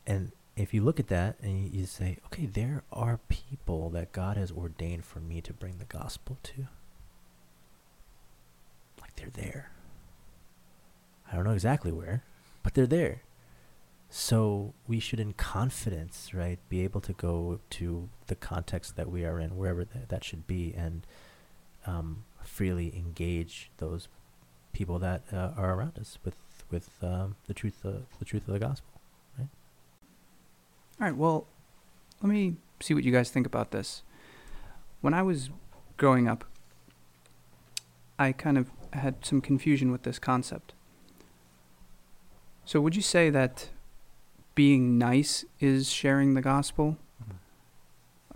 And 0.07 0.33
if 0.57 0.73
you 0.75 0.83
look 0.83 1.01
at 1.01 1.09
that 1.09 1.37
and 1.43 1.65
you, 1.65 1.81
you 1.81 1.87
say, 1.87 2.19
okay, 2.27 2.47
there 2.47 2.85
are 2.93 3.19
people 3.29 3.91
that 3.91 4.13
God 4.13 4.37
has 4.37 4.51
ordained 4.53 5.05
for 5.05 5.21
me 5.21 5.41
to 5.41 5.53
bring 5.53 5.79
the 5.79 5.85
gospel 5.85 6.39
to. 6.43 6.69
Like 9.01 9.17
they're 9.17 9.31
there. 9.31 9.71
I 11.31 11.35
don't 11.35 11.45
know 11.45 11.53
exactly 11.53 11.91
where, 11.91 12.23
but 12.63 12.75
they're 12.75 12.87
there. 12.87 13.23
So 14.11 14.75
we 14.87 15.01
should, 15.01 15.19
in 15.19 15.33
confidence, 15.33 16.33
right, 16.33 16.59
be 16.69 16.83
able 16.83 17.01
to 17.01 17.13
go 17.13 17.61
to 17.71 18.09
the 18.29 18.37
context 18.37 18.97
that 18.97 19.11
we 19.11 19.25
are 19.25 19.41
in, 19.41 19.57
wherever 19.57 19.85
th- 19.85 20.07
that 20.09 20.23
should 20.23 20.47
be, 20.47 20.73
and 20.77 21.07
um, 21.87 22.25
freely 22.43 22.97
engage 22.97 23.71
those 23.79 24.09
people 24.73 24.99
that 25.01 25.23
uh, 25.33 25.51
are 25.57 25.75
around 25.75 25.99
us 25.99 26.19
with 26.25 26.37
with 26.71 26.91
um, 27.03 27.37
the 27.47 27.55
truth, 27.55 27.81
uh, 27.85 27.93
the 28.19 28.25
truth 28.25 28.47
of 28.49 28.55
the 28.55 28.59
gospel. 28.59 28.89
Right. 29.39 29.49
All 31.01 31.07
right, 31.07 31.17
well, 31.17 31.47
let 32.23 32.31
me 32.31 32.57
see 32.81 32.95
what 32.95 33.05
you 33.05 33.13
guys 33.13 33.31
think 33.31 33.47
about 33.47 33.71
this. 33.71 34.03
When 35.01 35.15
I 35.15 35.23
was 35.23 35.51
growing 35.97 36.27
up, 36.27 36.45
I 38.19 38.33
kind 38.33 38.59
of 38.59 38.71
had 38.93 39.25
some 39.25 39.41
confusion 39.41 39.93
with 39.93 40.03
this 40.03 40.19
concept. 40.19 40.73
So, 42.65 42.81
would 42.81 42.97
you 42.97 43.03
say 43.03 43.31
that 43.31 43.69
being 44.55 44.99
nice 44.99 45.45
is 45.61 45.91
sharing 45.91 46.35
the 46.35 46.43
gospel? 46.43 46.97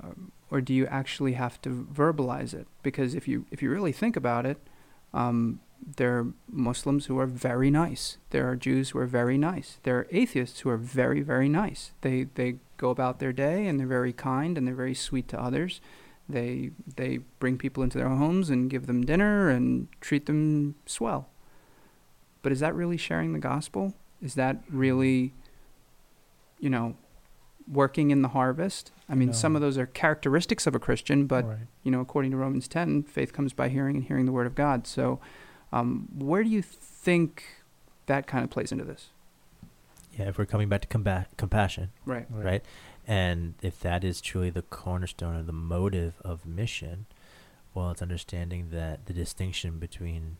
Um, 0.02 0.32
or 0.50 0.60
do 0.60 0.72
you 0.72 0.86
actually 0.86 1.32
have 1.34 1.60
to 1.62 1.86
verbalize 1.92 2.54
it? 2.54 2.66
Because 2.82 3.14
if 3.14 3.28
you 3.28 3.46
if 3.50 3.62
you 3.62 3.70
really 3.70 3.92
think 3.92 4.16
about 4.16 4.46
it, 4.46 4.58
um, 5.12 5.60
there 5.96 6.18
are 6.18 6.26
Muslims 6.50 7.06
who 7.06 7.18
are 7.18 7.26
very 7.26 7.70
nice. 7.70 8.18
There 8.30 8.48
are 8.48 8.56
Jews 8.56 8.90
who 8.90 8.98
are 8.98 9.06
very 9.06 9.38
nice. 9.38 9.78
There 9.82 9.96
are 9.98 10.06
atheists 10.10 10.60
who 10.60 10.70
are 10.70 10.76
very 10.76 11.20
very 11.20 11.48
nice. 11.48 11.92
They 12.00 12.24
they 12.34 12.56
go 12.76 12.90
about 12.90 13.18
their 13.18 13.32
day 13.32 13.66
and 13.66 13.78
they're 13.78 13.86
very 13.86 14.12
kind 14.12 14.56
and 14.56 14.66
they're 14.66 14.74
very 14.74 14.94
sweet 14.94 15.28
to 15.28 15.40
others. 15.40 15.80
They 16.28 16.70
they 16.96 17.18
bring 17.38 17.58
people 17.58 17.82
into 17.82 17.98
their 17.98 18.08
homes 18.08 18.50
and 18.50 18.70
give 18.70 18.86
them 18.86 19.04
dinner 19.04 19.48
and 19.50 19.88
treat 20.00 20.26
them 20.26 20.74
swell. 20.86 21.28
But 22.42 22.52
is 22.52 22.60
that 22.60 22.74
really 22.74 22.96
sharing 22.96 23.32
the 23.32 23.38
gospel? 23.38 23.94
Is 24.22 24.34
that 24.34 24.62
really, 24.70 25.32
you 26.60 26.70
know, 26.70 26.96
working 27.70 28.10
in 28.10 28.22
the 28.22 28.28
harvest? 28.28 28.92
I 29.08 29.14
mean, 29.14 29.32
some 29.32 29.54
of 29.56 29.62
those 29.62 29.78
are 29.78 29.86
characteristics 29.86 30.66
of 30.66 30.74
a 30.74 30.78
Christian, 30.78 31.26
but 31.26 31.44
Right. 31.46 31.58
you 31.82 31.90
know, 31.90 32.00
according 32.00 32.30
to 32.32 32.36
Romans 32.36 32.68
10, 32.68 33.02
faith 33.04 33.32
comes 33.32 33.52
by 33.52 33.68
hearing 33.68 33.96
and 33.96 34.04
hearing 34.04 34.26
the 34.26 34.32
word 34.32 34.46
of 34.46 34.54
God. 34.54 34.86
So, 34.86 35.20
um, 35.72 36.08
where 36.14 36.42
do 36.42 36.48
you 36.50 36.62
think 36.62 37.44
that 38.06 38.26
kind 38.26 38.44
of 38.44 38.50
plays 38.50 38.72
into 38.72 38.84
this? 38.84 39.10
Yeah, 40.18 40.28
if 40.28 40.38
we're 40.38 40.46
coming 40.46 40.68
back 40.68 40.80
to 40.82 40.88
comba- 40.88 41.26
compassion, 41.36 41.90
Right. 42.04 42.26
right. 42.30 42.64
And 43.06 43.54
if 43.62 43.80
that 43.80 44.02
is 44.04 44.20
truly 44.20 44.50
the 44.50 44.62
cornerstone 44.62 45.36
or 45.36 45.42
the 45.42 45.52
motive 45.52 46.20
of 46.22 46.44
mission, 46.44 47.06
well, 47.72 47.90
it's 47.90 48.02
understanding 48.02 48.70
that 48.70 49.06
the 49.06 49.12
distinction 49.12 49.78
between 49.78 50.36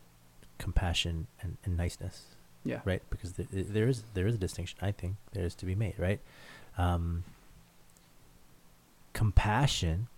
compassion 0.59 1.29
and, 1.41 1.57
and 1.65 1.77
niceness, 1.77 2.25
Yeah. 2.65 2.81
right? 2.85 3.03
Because 3.11 3.33
th- 3.33 3.51
th- 3.51 3.67
there 3.69 3.89
is 3.89 4.03
there 4.15 4.27
is 4.27 4.35
a 4.35 4.39
distinction. 4.39 4.79
I 4.83 4.93
think 4.93 5.17
there 5.33 5.45
is 5.45 5.55
to 5.57 5.67
be 5.67 5.75
made, 5.75 5.99
right? 5.99 6.21
Um, 6.77 7.25
compassion, 9.13 10.09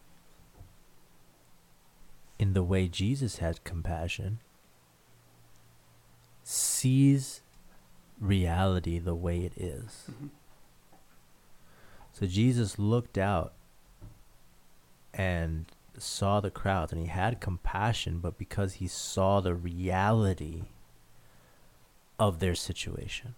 in 2.38 2.52
the 2.54 2.62
way 2.62 2.88
Jesus 2.88 3.38
had 3.38 3.62
compassion, 3.64 4.40
sees 6.42 7.42
reality 8.20 8.98
the 8.98 9.14
way 9.14 9.40
it 9.44 9.52
is. 9.56 10.10
Mhm. 10.10 10.30
So 12.12 12.26
Jesus 12.26 12.78
looked 12.78 13.16
out 13.16 13.54
and 15.14 15.66
saw 15.96 16.40
the 16.40 16.50
crowds 16.50 16.92
and 16.92 17.00
he 17.00 17.08
had 17.08 17.40
compassion, 17.40 18.18
but 18.20 18.36
because 18.38 18.74
he 18.74 18.86
saw 18.88 19.40
the 19.40 19.54
reality 19.54 20.64
of 22.20 22.38
their 22.38 22.54
situation, 22.54 23.34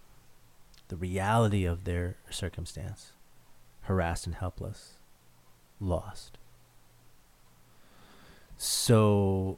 the 0.89 0.97
reality 0.97 1.63
of 1.63 1.85
their 1.85 2.17
circumstance, 2.29 3.13
harassed 3.83 4.25
and 4.27 4.35
helpless, 4.35 4.95
lost. 5.79 6.37
So 8.57 9.57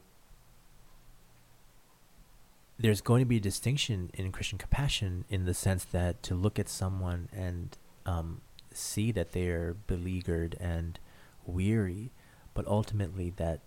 there's 2.78 3.00
going 3.00 3.20
to 3.20 3.26
be 3.26 3.38
a 3.38 3.40
distinction 3.40 4.10
in 4.14 4.30
Christian 4.30 4.58
compassion 4.58 5.24
in 5.28 5.44
the 5.44 5.54
sense 5.54 5.84
that 5.84 6.22
to 6.22 6.36
look 6.36 6.58
at 6.60 6.68
someone 6.68 7.28
and 7.32 7.76
um, 8.06 8.42
see 8.72 9.10
that 9.10 9.32
they 9.32 9.48
are 9.48 9.76
beleaguered 9.88 10.56
and 10.60 11.00
weary, 11.44 12.12
but 12.54 12.64
ultimately 12.68 13.30
that 13.36 13.60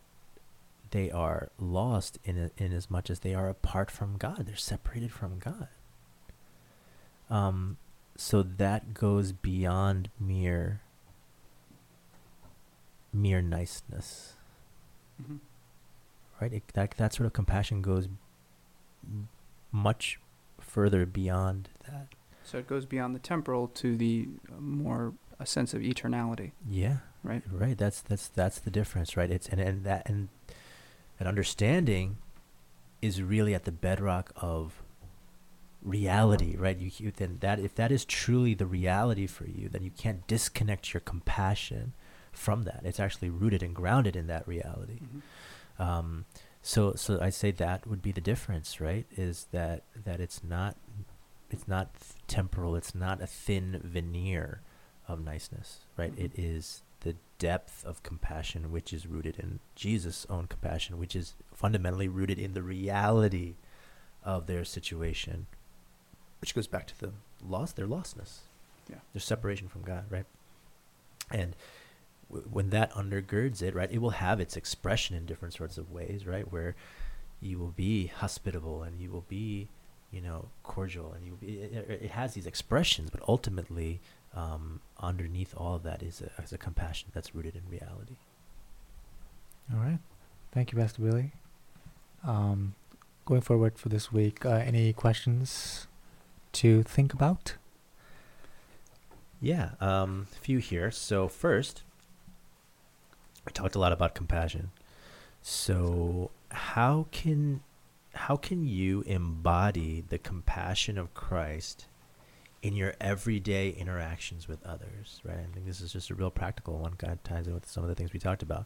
they 0.91 1.11
are 1.11 1.49
lost 1.59 2.17
in 2.23 2.51
in 2.57 2.73
as 2.73 2.89
much 2.89 3.09
as 3.09 3.19
they 3.19 3.33
are 3.33 3.49
apart 3.49 3.91
from 3.91 4.17
God. 4.17 4.45
They're 4.45 4.55
separated 4.55 5.11
from 5.11 5.39
God. 5.39 5.67
Um, 7.29 7.77
so 8.17 8.41
that 8.43 8.93
goes 8.93 9.31
beyond 9.31 10.09
mere 10.19 10.81
mere 13.11 13.41
niceness, 13.41 14.33
hmm 15.25 15.37
right? 16.39 16.53
It, 16.53 16.63
that 16.73 16.91
that 16.97 17.13
sort 17.13 17.27
of 17.27 17.33
compassion 17.33 17.81
goes 17.81 18.07
much 19.71 20.19
further 20.59 21.05
beyond 21.05 21.69
that. 21.87 22.07
So 22.43 22.57
it 22.57 22.67
goes 22.67 22.85
beyond 22.85 23.13
the 23.15 23.19
temporal 23.19 23.67
to 23.75 23.95
the 23.95 24.27
uh, 24.51 24.59
more 24.59 25.13
a 25.39 25.45
sense 25.45 25.73
of 25.73 25.81
eternality, 25.81 26.51
Yeah, 26.69 26.97
right? 27.23 27.41
right. 27.51 27.77
That's 27.77 28.01
that's 28.01 28.27
that's 28.27 28.59
the 28.59 28.71
difference, 28.71 29.15
right? 29.15 29.29
It's 29.29 29.47
and 29.47 29.61
and 29.61 29.83
that 29.85 30.07
and 30.09 30.29
that 31.19 31.27
understanding 31.27 32.17
is 33.01 33.21
really 33.21 33.53
at 33.53 33.65
the 33.65 33.71
bedrock 33.71 34.31
of 34.37 34.81
reality, 35.81 36.55
right? 36.57 36.77
You, 36.77 36.91
you 36.97 37.11
then 37.15 37.37
that 37.41 37.59
if 37.59 37.75
that 37.75 37.91
is 37.91 38.03
truly 38.05 38.53
the 38.53 38.65
reality 38.65 39.27
for 39.27 39.45
you, 39.45 39.69
then 39.69 39.83
you 39.83 39.91
can't 39.91 40.25
disconnect 40.27 40.93
your 40.93 41.01
compassion 41.01 41.93
from 42.31 42.63
that. 42.63 42.81
It's 42.83 42.99
actually 42.99 43.29
rooted 43.29 43.63
and 43.63 43.73
grounded 43.75 44.15
in 44.15 44.27
that 44.27 44.47
reality. 44.47 44.99
Mhm. 45.01 45.81
Um, 45.81 46.25
so 46.61 46.93
so 46.95 47.19
I 47.21 47.29
say 47.29 47.51
that 47.51 47.87
would 47.87 48.01
be 48.01 48.11
the 48.11 48.21
difference, 48.21 48.81
right? 48.81 49.05
Is 49.15 49.47
that 49.51 49.83
that 50.03 50.19
it's 50.19 50.43
not 50.43 50.75
it's 51.49 51.67
not 51.67 51.89
temporal. 52.27 52.75
It's 52.75 52.93
not 52.93 53.21
a 53.21 53.27
thin 53.27 53.81
veneer 53.83 54.61
of 55.07 55.23
niceness, 55.23 55.79
right? 55.97 56.13
Mhm. 56.15 56.23
It 56.25 56.31
is 56.37 56.83
depth 57.39 57.83
of 57.85 58.03
compassion, 58.03 58.71
which 58.71 58.93
is 58.93 59.07
rooted 59.07 59.39
in 59.39 59.59
Jesus' 59.75 60.27
own 60.29 60.45
compassion, 60.45 60.99
which 60.99 61.15
is 61.15 61.33
fundamentally 61.53 62.07
rooted 62.07 62.37
in 62.37 62.53
the 62.53 62.61
reality 62.61 63.55
of 64.23 64.45
their 64.45 64.63
situation, 64.63 65.47
which 66.41 66.53
goes 66.53 66.67
back 66.67 66.85
to 66.87 66.99
the 66.99 67.13
loss, 67.43 67.71
their 67.71 67.87
lostness, 67.87 68.39
Yeah. 68.89 68.97
their 69.13 69.21
separation 69.21 69.67
from 69.69 69.81
God, 69.83 70.05
right? 70.11 70.25
And 71.31 71.55
w- 72.29 72.47
when 72.49 72.69
that 72.71 72.91
undergirds 72.91 73.61
it, 73.61 73.73
right, 73.73 73.91
it 73.91 73.99
will 73.99 74.09
have 74.11 74.39
its 74.39 74.55
expression 74.57 75.15
in 75.15 75.25
different 75.25 75.53
sorts 75.53 75.77
of 75.77 75.91
ways, 75.91 76.25
right? 76.25 76.51
Where 76.51 76.75
you 77.41 77.57
will 77.57 77.71
be 77.71 78.07
hospitable 78.07 78.83
and 78.83 78.99
you 78.99 79.09
will 79.11 79.25
be, 79.29 79.69
you 80.11 80.19
know, 80.21 80.49
cordial 80.63 81.13
and 81.13 81.25
you 81.25 81.31
will 81.31 81.37
be. 81.37 81.59
It, 81.61 81.71
it 81.89 82.01
it 82.03 82.11
has 82.11 82.33
these 82.33 82.47
expressions, 82.47 83.09
but 83.09 83.21
ultimately, 83.27 84.01
um, 84.35 84.81
underneath 84.99 85.53
all 85.55 85.75
of 85.75 85.83
that 85.83 86.03
is 86.03 86.21
a, 86.21 86.41
is 86.41 86.53
a 86.53 86.57
compassion 86.57 87.09
that's 87.13 87.33
rooted 87.33 87.55
in 87.55 87.63
reality. 87.69 88.17
All 89.73 89.79
right. 89.79 89.99
Thank 90.51 90.71
you, 90.71 90.77
Pastor 90.77 91.01
Billy. 91.01 91.31
Um, 92.23 92.75
going 93.25 93.41
forward 93.41 93.77
for 93.77 93.89
this 93.89 94.11
week, 94.11 94.45
uh, 94.45 94.49
any 94.49 94.93
questions 94.93 95.87
to 96.53 96.83
think 96.83 97.13
about? 97.13 97.55
Yeah, 99.41 99.71
um, 99.79 100.27
a 100.35 100.39
few 100.39 100.57
here. 100.57 100.91
So 100.91 101.27
first, 101.27 101.83
I 103.47 103.51
talked 103.51 103.75
a 103.75 103.79
lot 103.79 103.93
about 103.93 104.15
compassion. 104.15 104.71
So 105.41 106.31
how 106.49 107.07
can 107.11 107.61
how 108.13 108.35
can 108.35 108.67
you 108.67 109.01
embody 109.05 110.03
the 110.09 110.17
compassion 110.17 110.97
of 110.97 111.13
Christ 111.13 111.85
in 112.61 112.75
your 112.75 112.93
everyday 112.99 113.69
interactions 113.69 114.47
with 114.47 114.65
others? 114.65 115.21
Right. 115.23 115.37
I 115.37 115.53
think 115.53 115.65
this 115.65 115.81
is 115.81 115.93
just 115.93 116.09
a 116.09 116.15
real 116.15 116.31
practical 116.31 116.77
one. 116.77 116.93
Kind 116.95 117.13
of 117.13 117.23
ties 117.23 117.47
in 117.47 117.53
with 117.53 117.69
some 117.69 117.83
of 117.83 117.89
the 117.89 117.95
things 117.95 118.13
we 118.13 118.19
talked 118.19 118.43
about. 118.43 118.65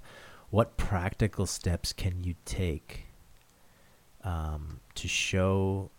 What 0.49 0.77
practical 0.77 1.45
steps 1.45 1.93
can 1.93 2.23
you 2.23 2.35
take 2.45 3.05
um, 4.23 4.79
to 4.95 5.07
show 5.07 5.89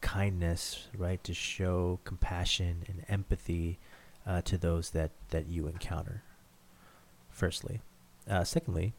kindness, 0.00 0.88
right? 0.96 1.22
To 1.24 1.34
show 1.34 2.00
compassion 2.04 2.84
and 2.88 3.04
empathy 3.08 3.78
uh, 4.26 4.42
to 4.42 4.58
those 4.58 4.90
that 4.90 5.10
that 5.30 5.46
you 5.48 5.66
encounter. 5.66 6.22
Firstly, 7.30 7.80
uh, 8.28 8.44
secondly, 8.44 8.94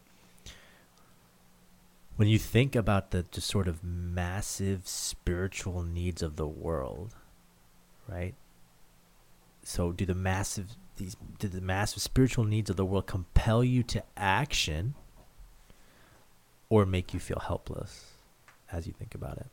when 2.15 2.27
you 2.27 2.37
think 2.37 2.75
about 2.75 3.11
the 3.11 3.25
sort 3.39 3.67
of 3.67 3.83
massive 3.83 4.87
spiritual 4.87 5.83
needs 5.83 6.21
of 6.21 6.35
the 6.35 6.47
world, 6.47 7.15
right? 8.07 8.33
So, 9.63 9.91
do 9.91 10.05
the 10.05 10.15
massive 10.15 10.75
these 10.97 11.15
do 11.39 11.47
the 11.47 11.61
massive 11.61 12.01
spiritual 12.01 12.45
needs 12.45 12.69
of 12.69 12.75
the 12.75 12.85
world 12.85 13.07
compel 13.07 13.63
you 13.63 13.83
to 13.83 14.03
action, 14.15 14.95
or 16.69 16.85
make 16.85 17.13
you 17.13 17.19
feel 17.19 17.39
helpless 17.39 18.13
as 18.71 18.87
you 18.87 18.93
think 18.93 19.15
about 19.15 19.37
it? 19.37 19.47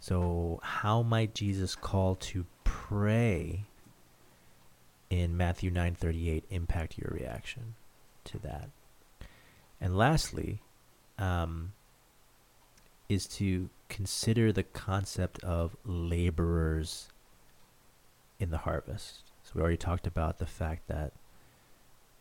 So, 0.00 0.60
how 0.62 1.02
might 1.02 1.34
Jesus 1.34 1.74
call 1.74 2.16
to 2.16 2.46
pray 2.64 3.64
in 5.08 5.36
Matthew 5.36 5.70
9:38 5.70 6.44
impact 6.50 6.98
your 6.98 7.10
reaction 7.12 7.74
to 8.24 8.38
that? 8.38 8.70
And 9.80 9.96
lastly, 9.96 10.60
um, 11.18 11.72
is 13.08 13.26
to 13.26 13.70
consider 13.88 14.52
the 14.52 14.62
concept 14.62 15.42
of 15.44 15.76
laborers 15.84 17.08
in 18.38 18.50
the 18.50 18.58
harvest. 18.58 19.22
So 19.42 19.52
we 19.54 19.60
already 19.60 19.76
talked 19.76 20.06
about 20.06 20.38
the 20.38 20.46
fact 20.46 20.88
that 20.88 21.12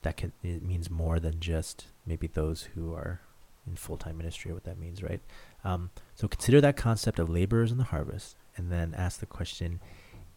that 0.02 0.18
can 0.18 0.32
it 0.44 0.62
means 0.62 0.90
more 0.90 1.20
than 1.20 1.40
just 1.40 1.88
maybe 2.06 2.28
those 2.28 2.70
who 2.76 2.94
are 2.94 3.22
in 3.66 3.76
full-time 3.76 4.16
ministry 4.16 4.54
what 4.54 4.64
that 4.64 4.78
means 4.78 5.02
right 5.02 5.20
um, 5.64 5.90
so 6.14 6.28
consider 6.28 6.62
that 6.62 6.78
concept 6.78 7.18
of 7.18 7.28
laborers 7.28 7.72
in 7.72 7.80
the 7.80 7.86
harvest 7.86 8.36
and 8.56 8.72
then 8.72 8.94
ask 8.96 9.20
the 9.20 9.26
question 9.26 9.80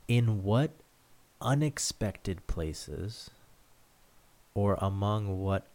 in 0.08 0.42
what 0.42 0.70
unexpected 1.40 2.46
places 2.46 3.30
or 4.54 4.76
among 4.80 5.38
what 5.38 5.66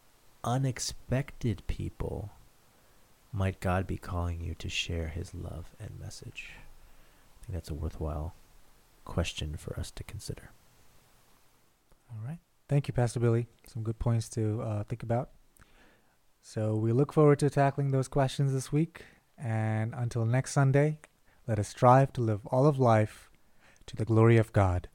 unexpected 0.44 1.66
people 1.68 2.32
might 3.32 3.60
God 3.60 3.88
be 3.88 3.98
calling 3.98 4.42
you 4.42 4.54
to 4.56 4.70
share 4.70 5.08
his 5.08 5.34
love 5.34 5.68
and 5.80 6.00
message? 6.00 6.50
I 6.52 7.46
think 7.46 7.54
that's 7.54 7.70
a 7.70 7.74
worthwhile 7.74 8.34
question 9.06 9.56
for 9.58 9.78
us 9.80 9.92
to 9.92 10.04
consider. 10.04 10.52
All 12.10 12.26
right. 12.26 12.40
Thank 12.70 12.88
you, 12.88 12.94
Pastor 12.94 13.20
Billy. 13.20 13.48
Some 13.68 13.84
good 13.84 14.00
points 14.00 14.30
to 14.30 14.62
uh, 14.62 14.84
think 14.84 15.04
about. 15.04 15.30
So 16.42 16.76
we 16.76 16.92
look 16.92 17.14
forward 17.14 17.40
to 17.40 17.50
tackling 17.50 17.92
those 17.92 18.08
questions 18.08 18.54
this 18.54 18.72
week. 18.72 19.04
And 19.38 19.94
until 19.96 20.26
next 20.26 20.52
Sunday, 20.52 21.00
let 21.48 21.60
us 21.60 21.70
strive 21.70 22.14
to 22.14 22.22
live 22.22 22.46
all 22.48 22.66
of 22.66 22.80
life 22.80 23.30
to 23.88 23.96
the 23.96 24.06
glory 24.06 24.38
of 24.38 24.54
God. 24.54 24.88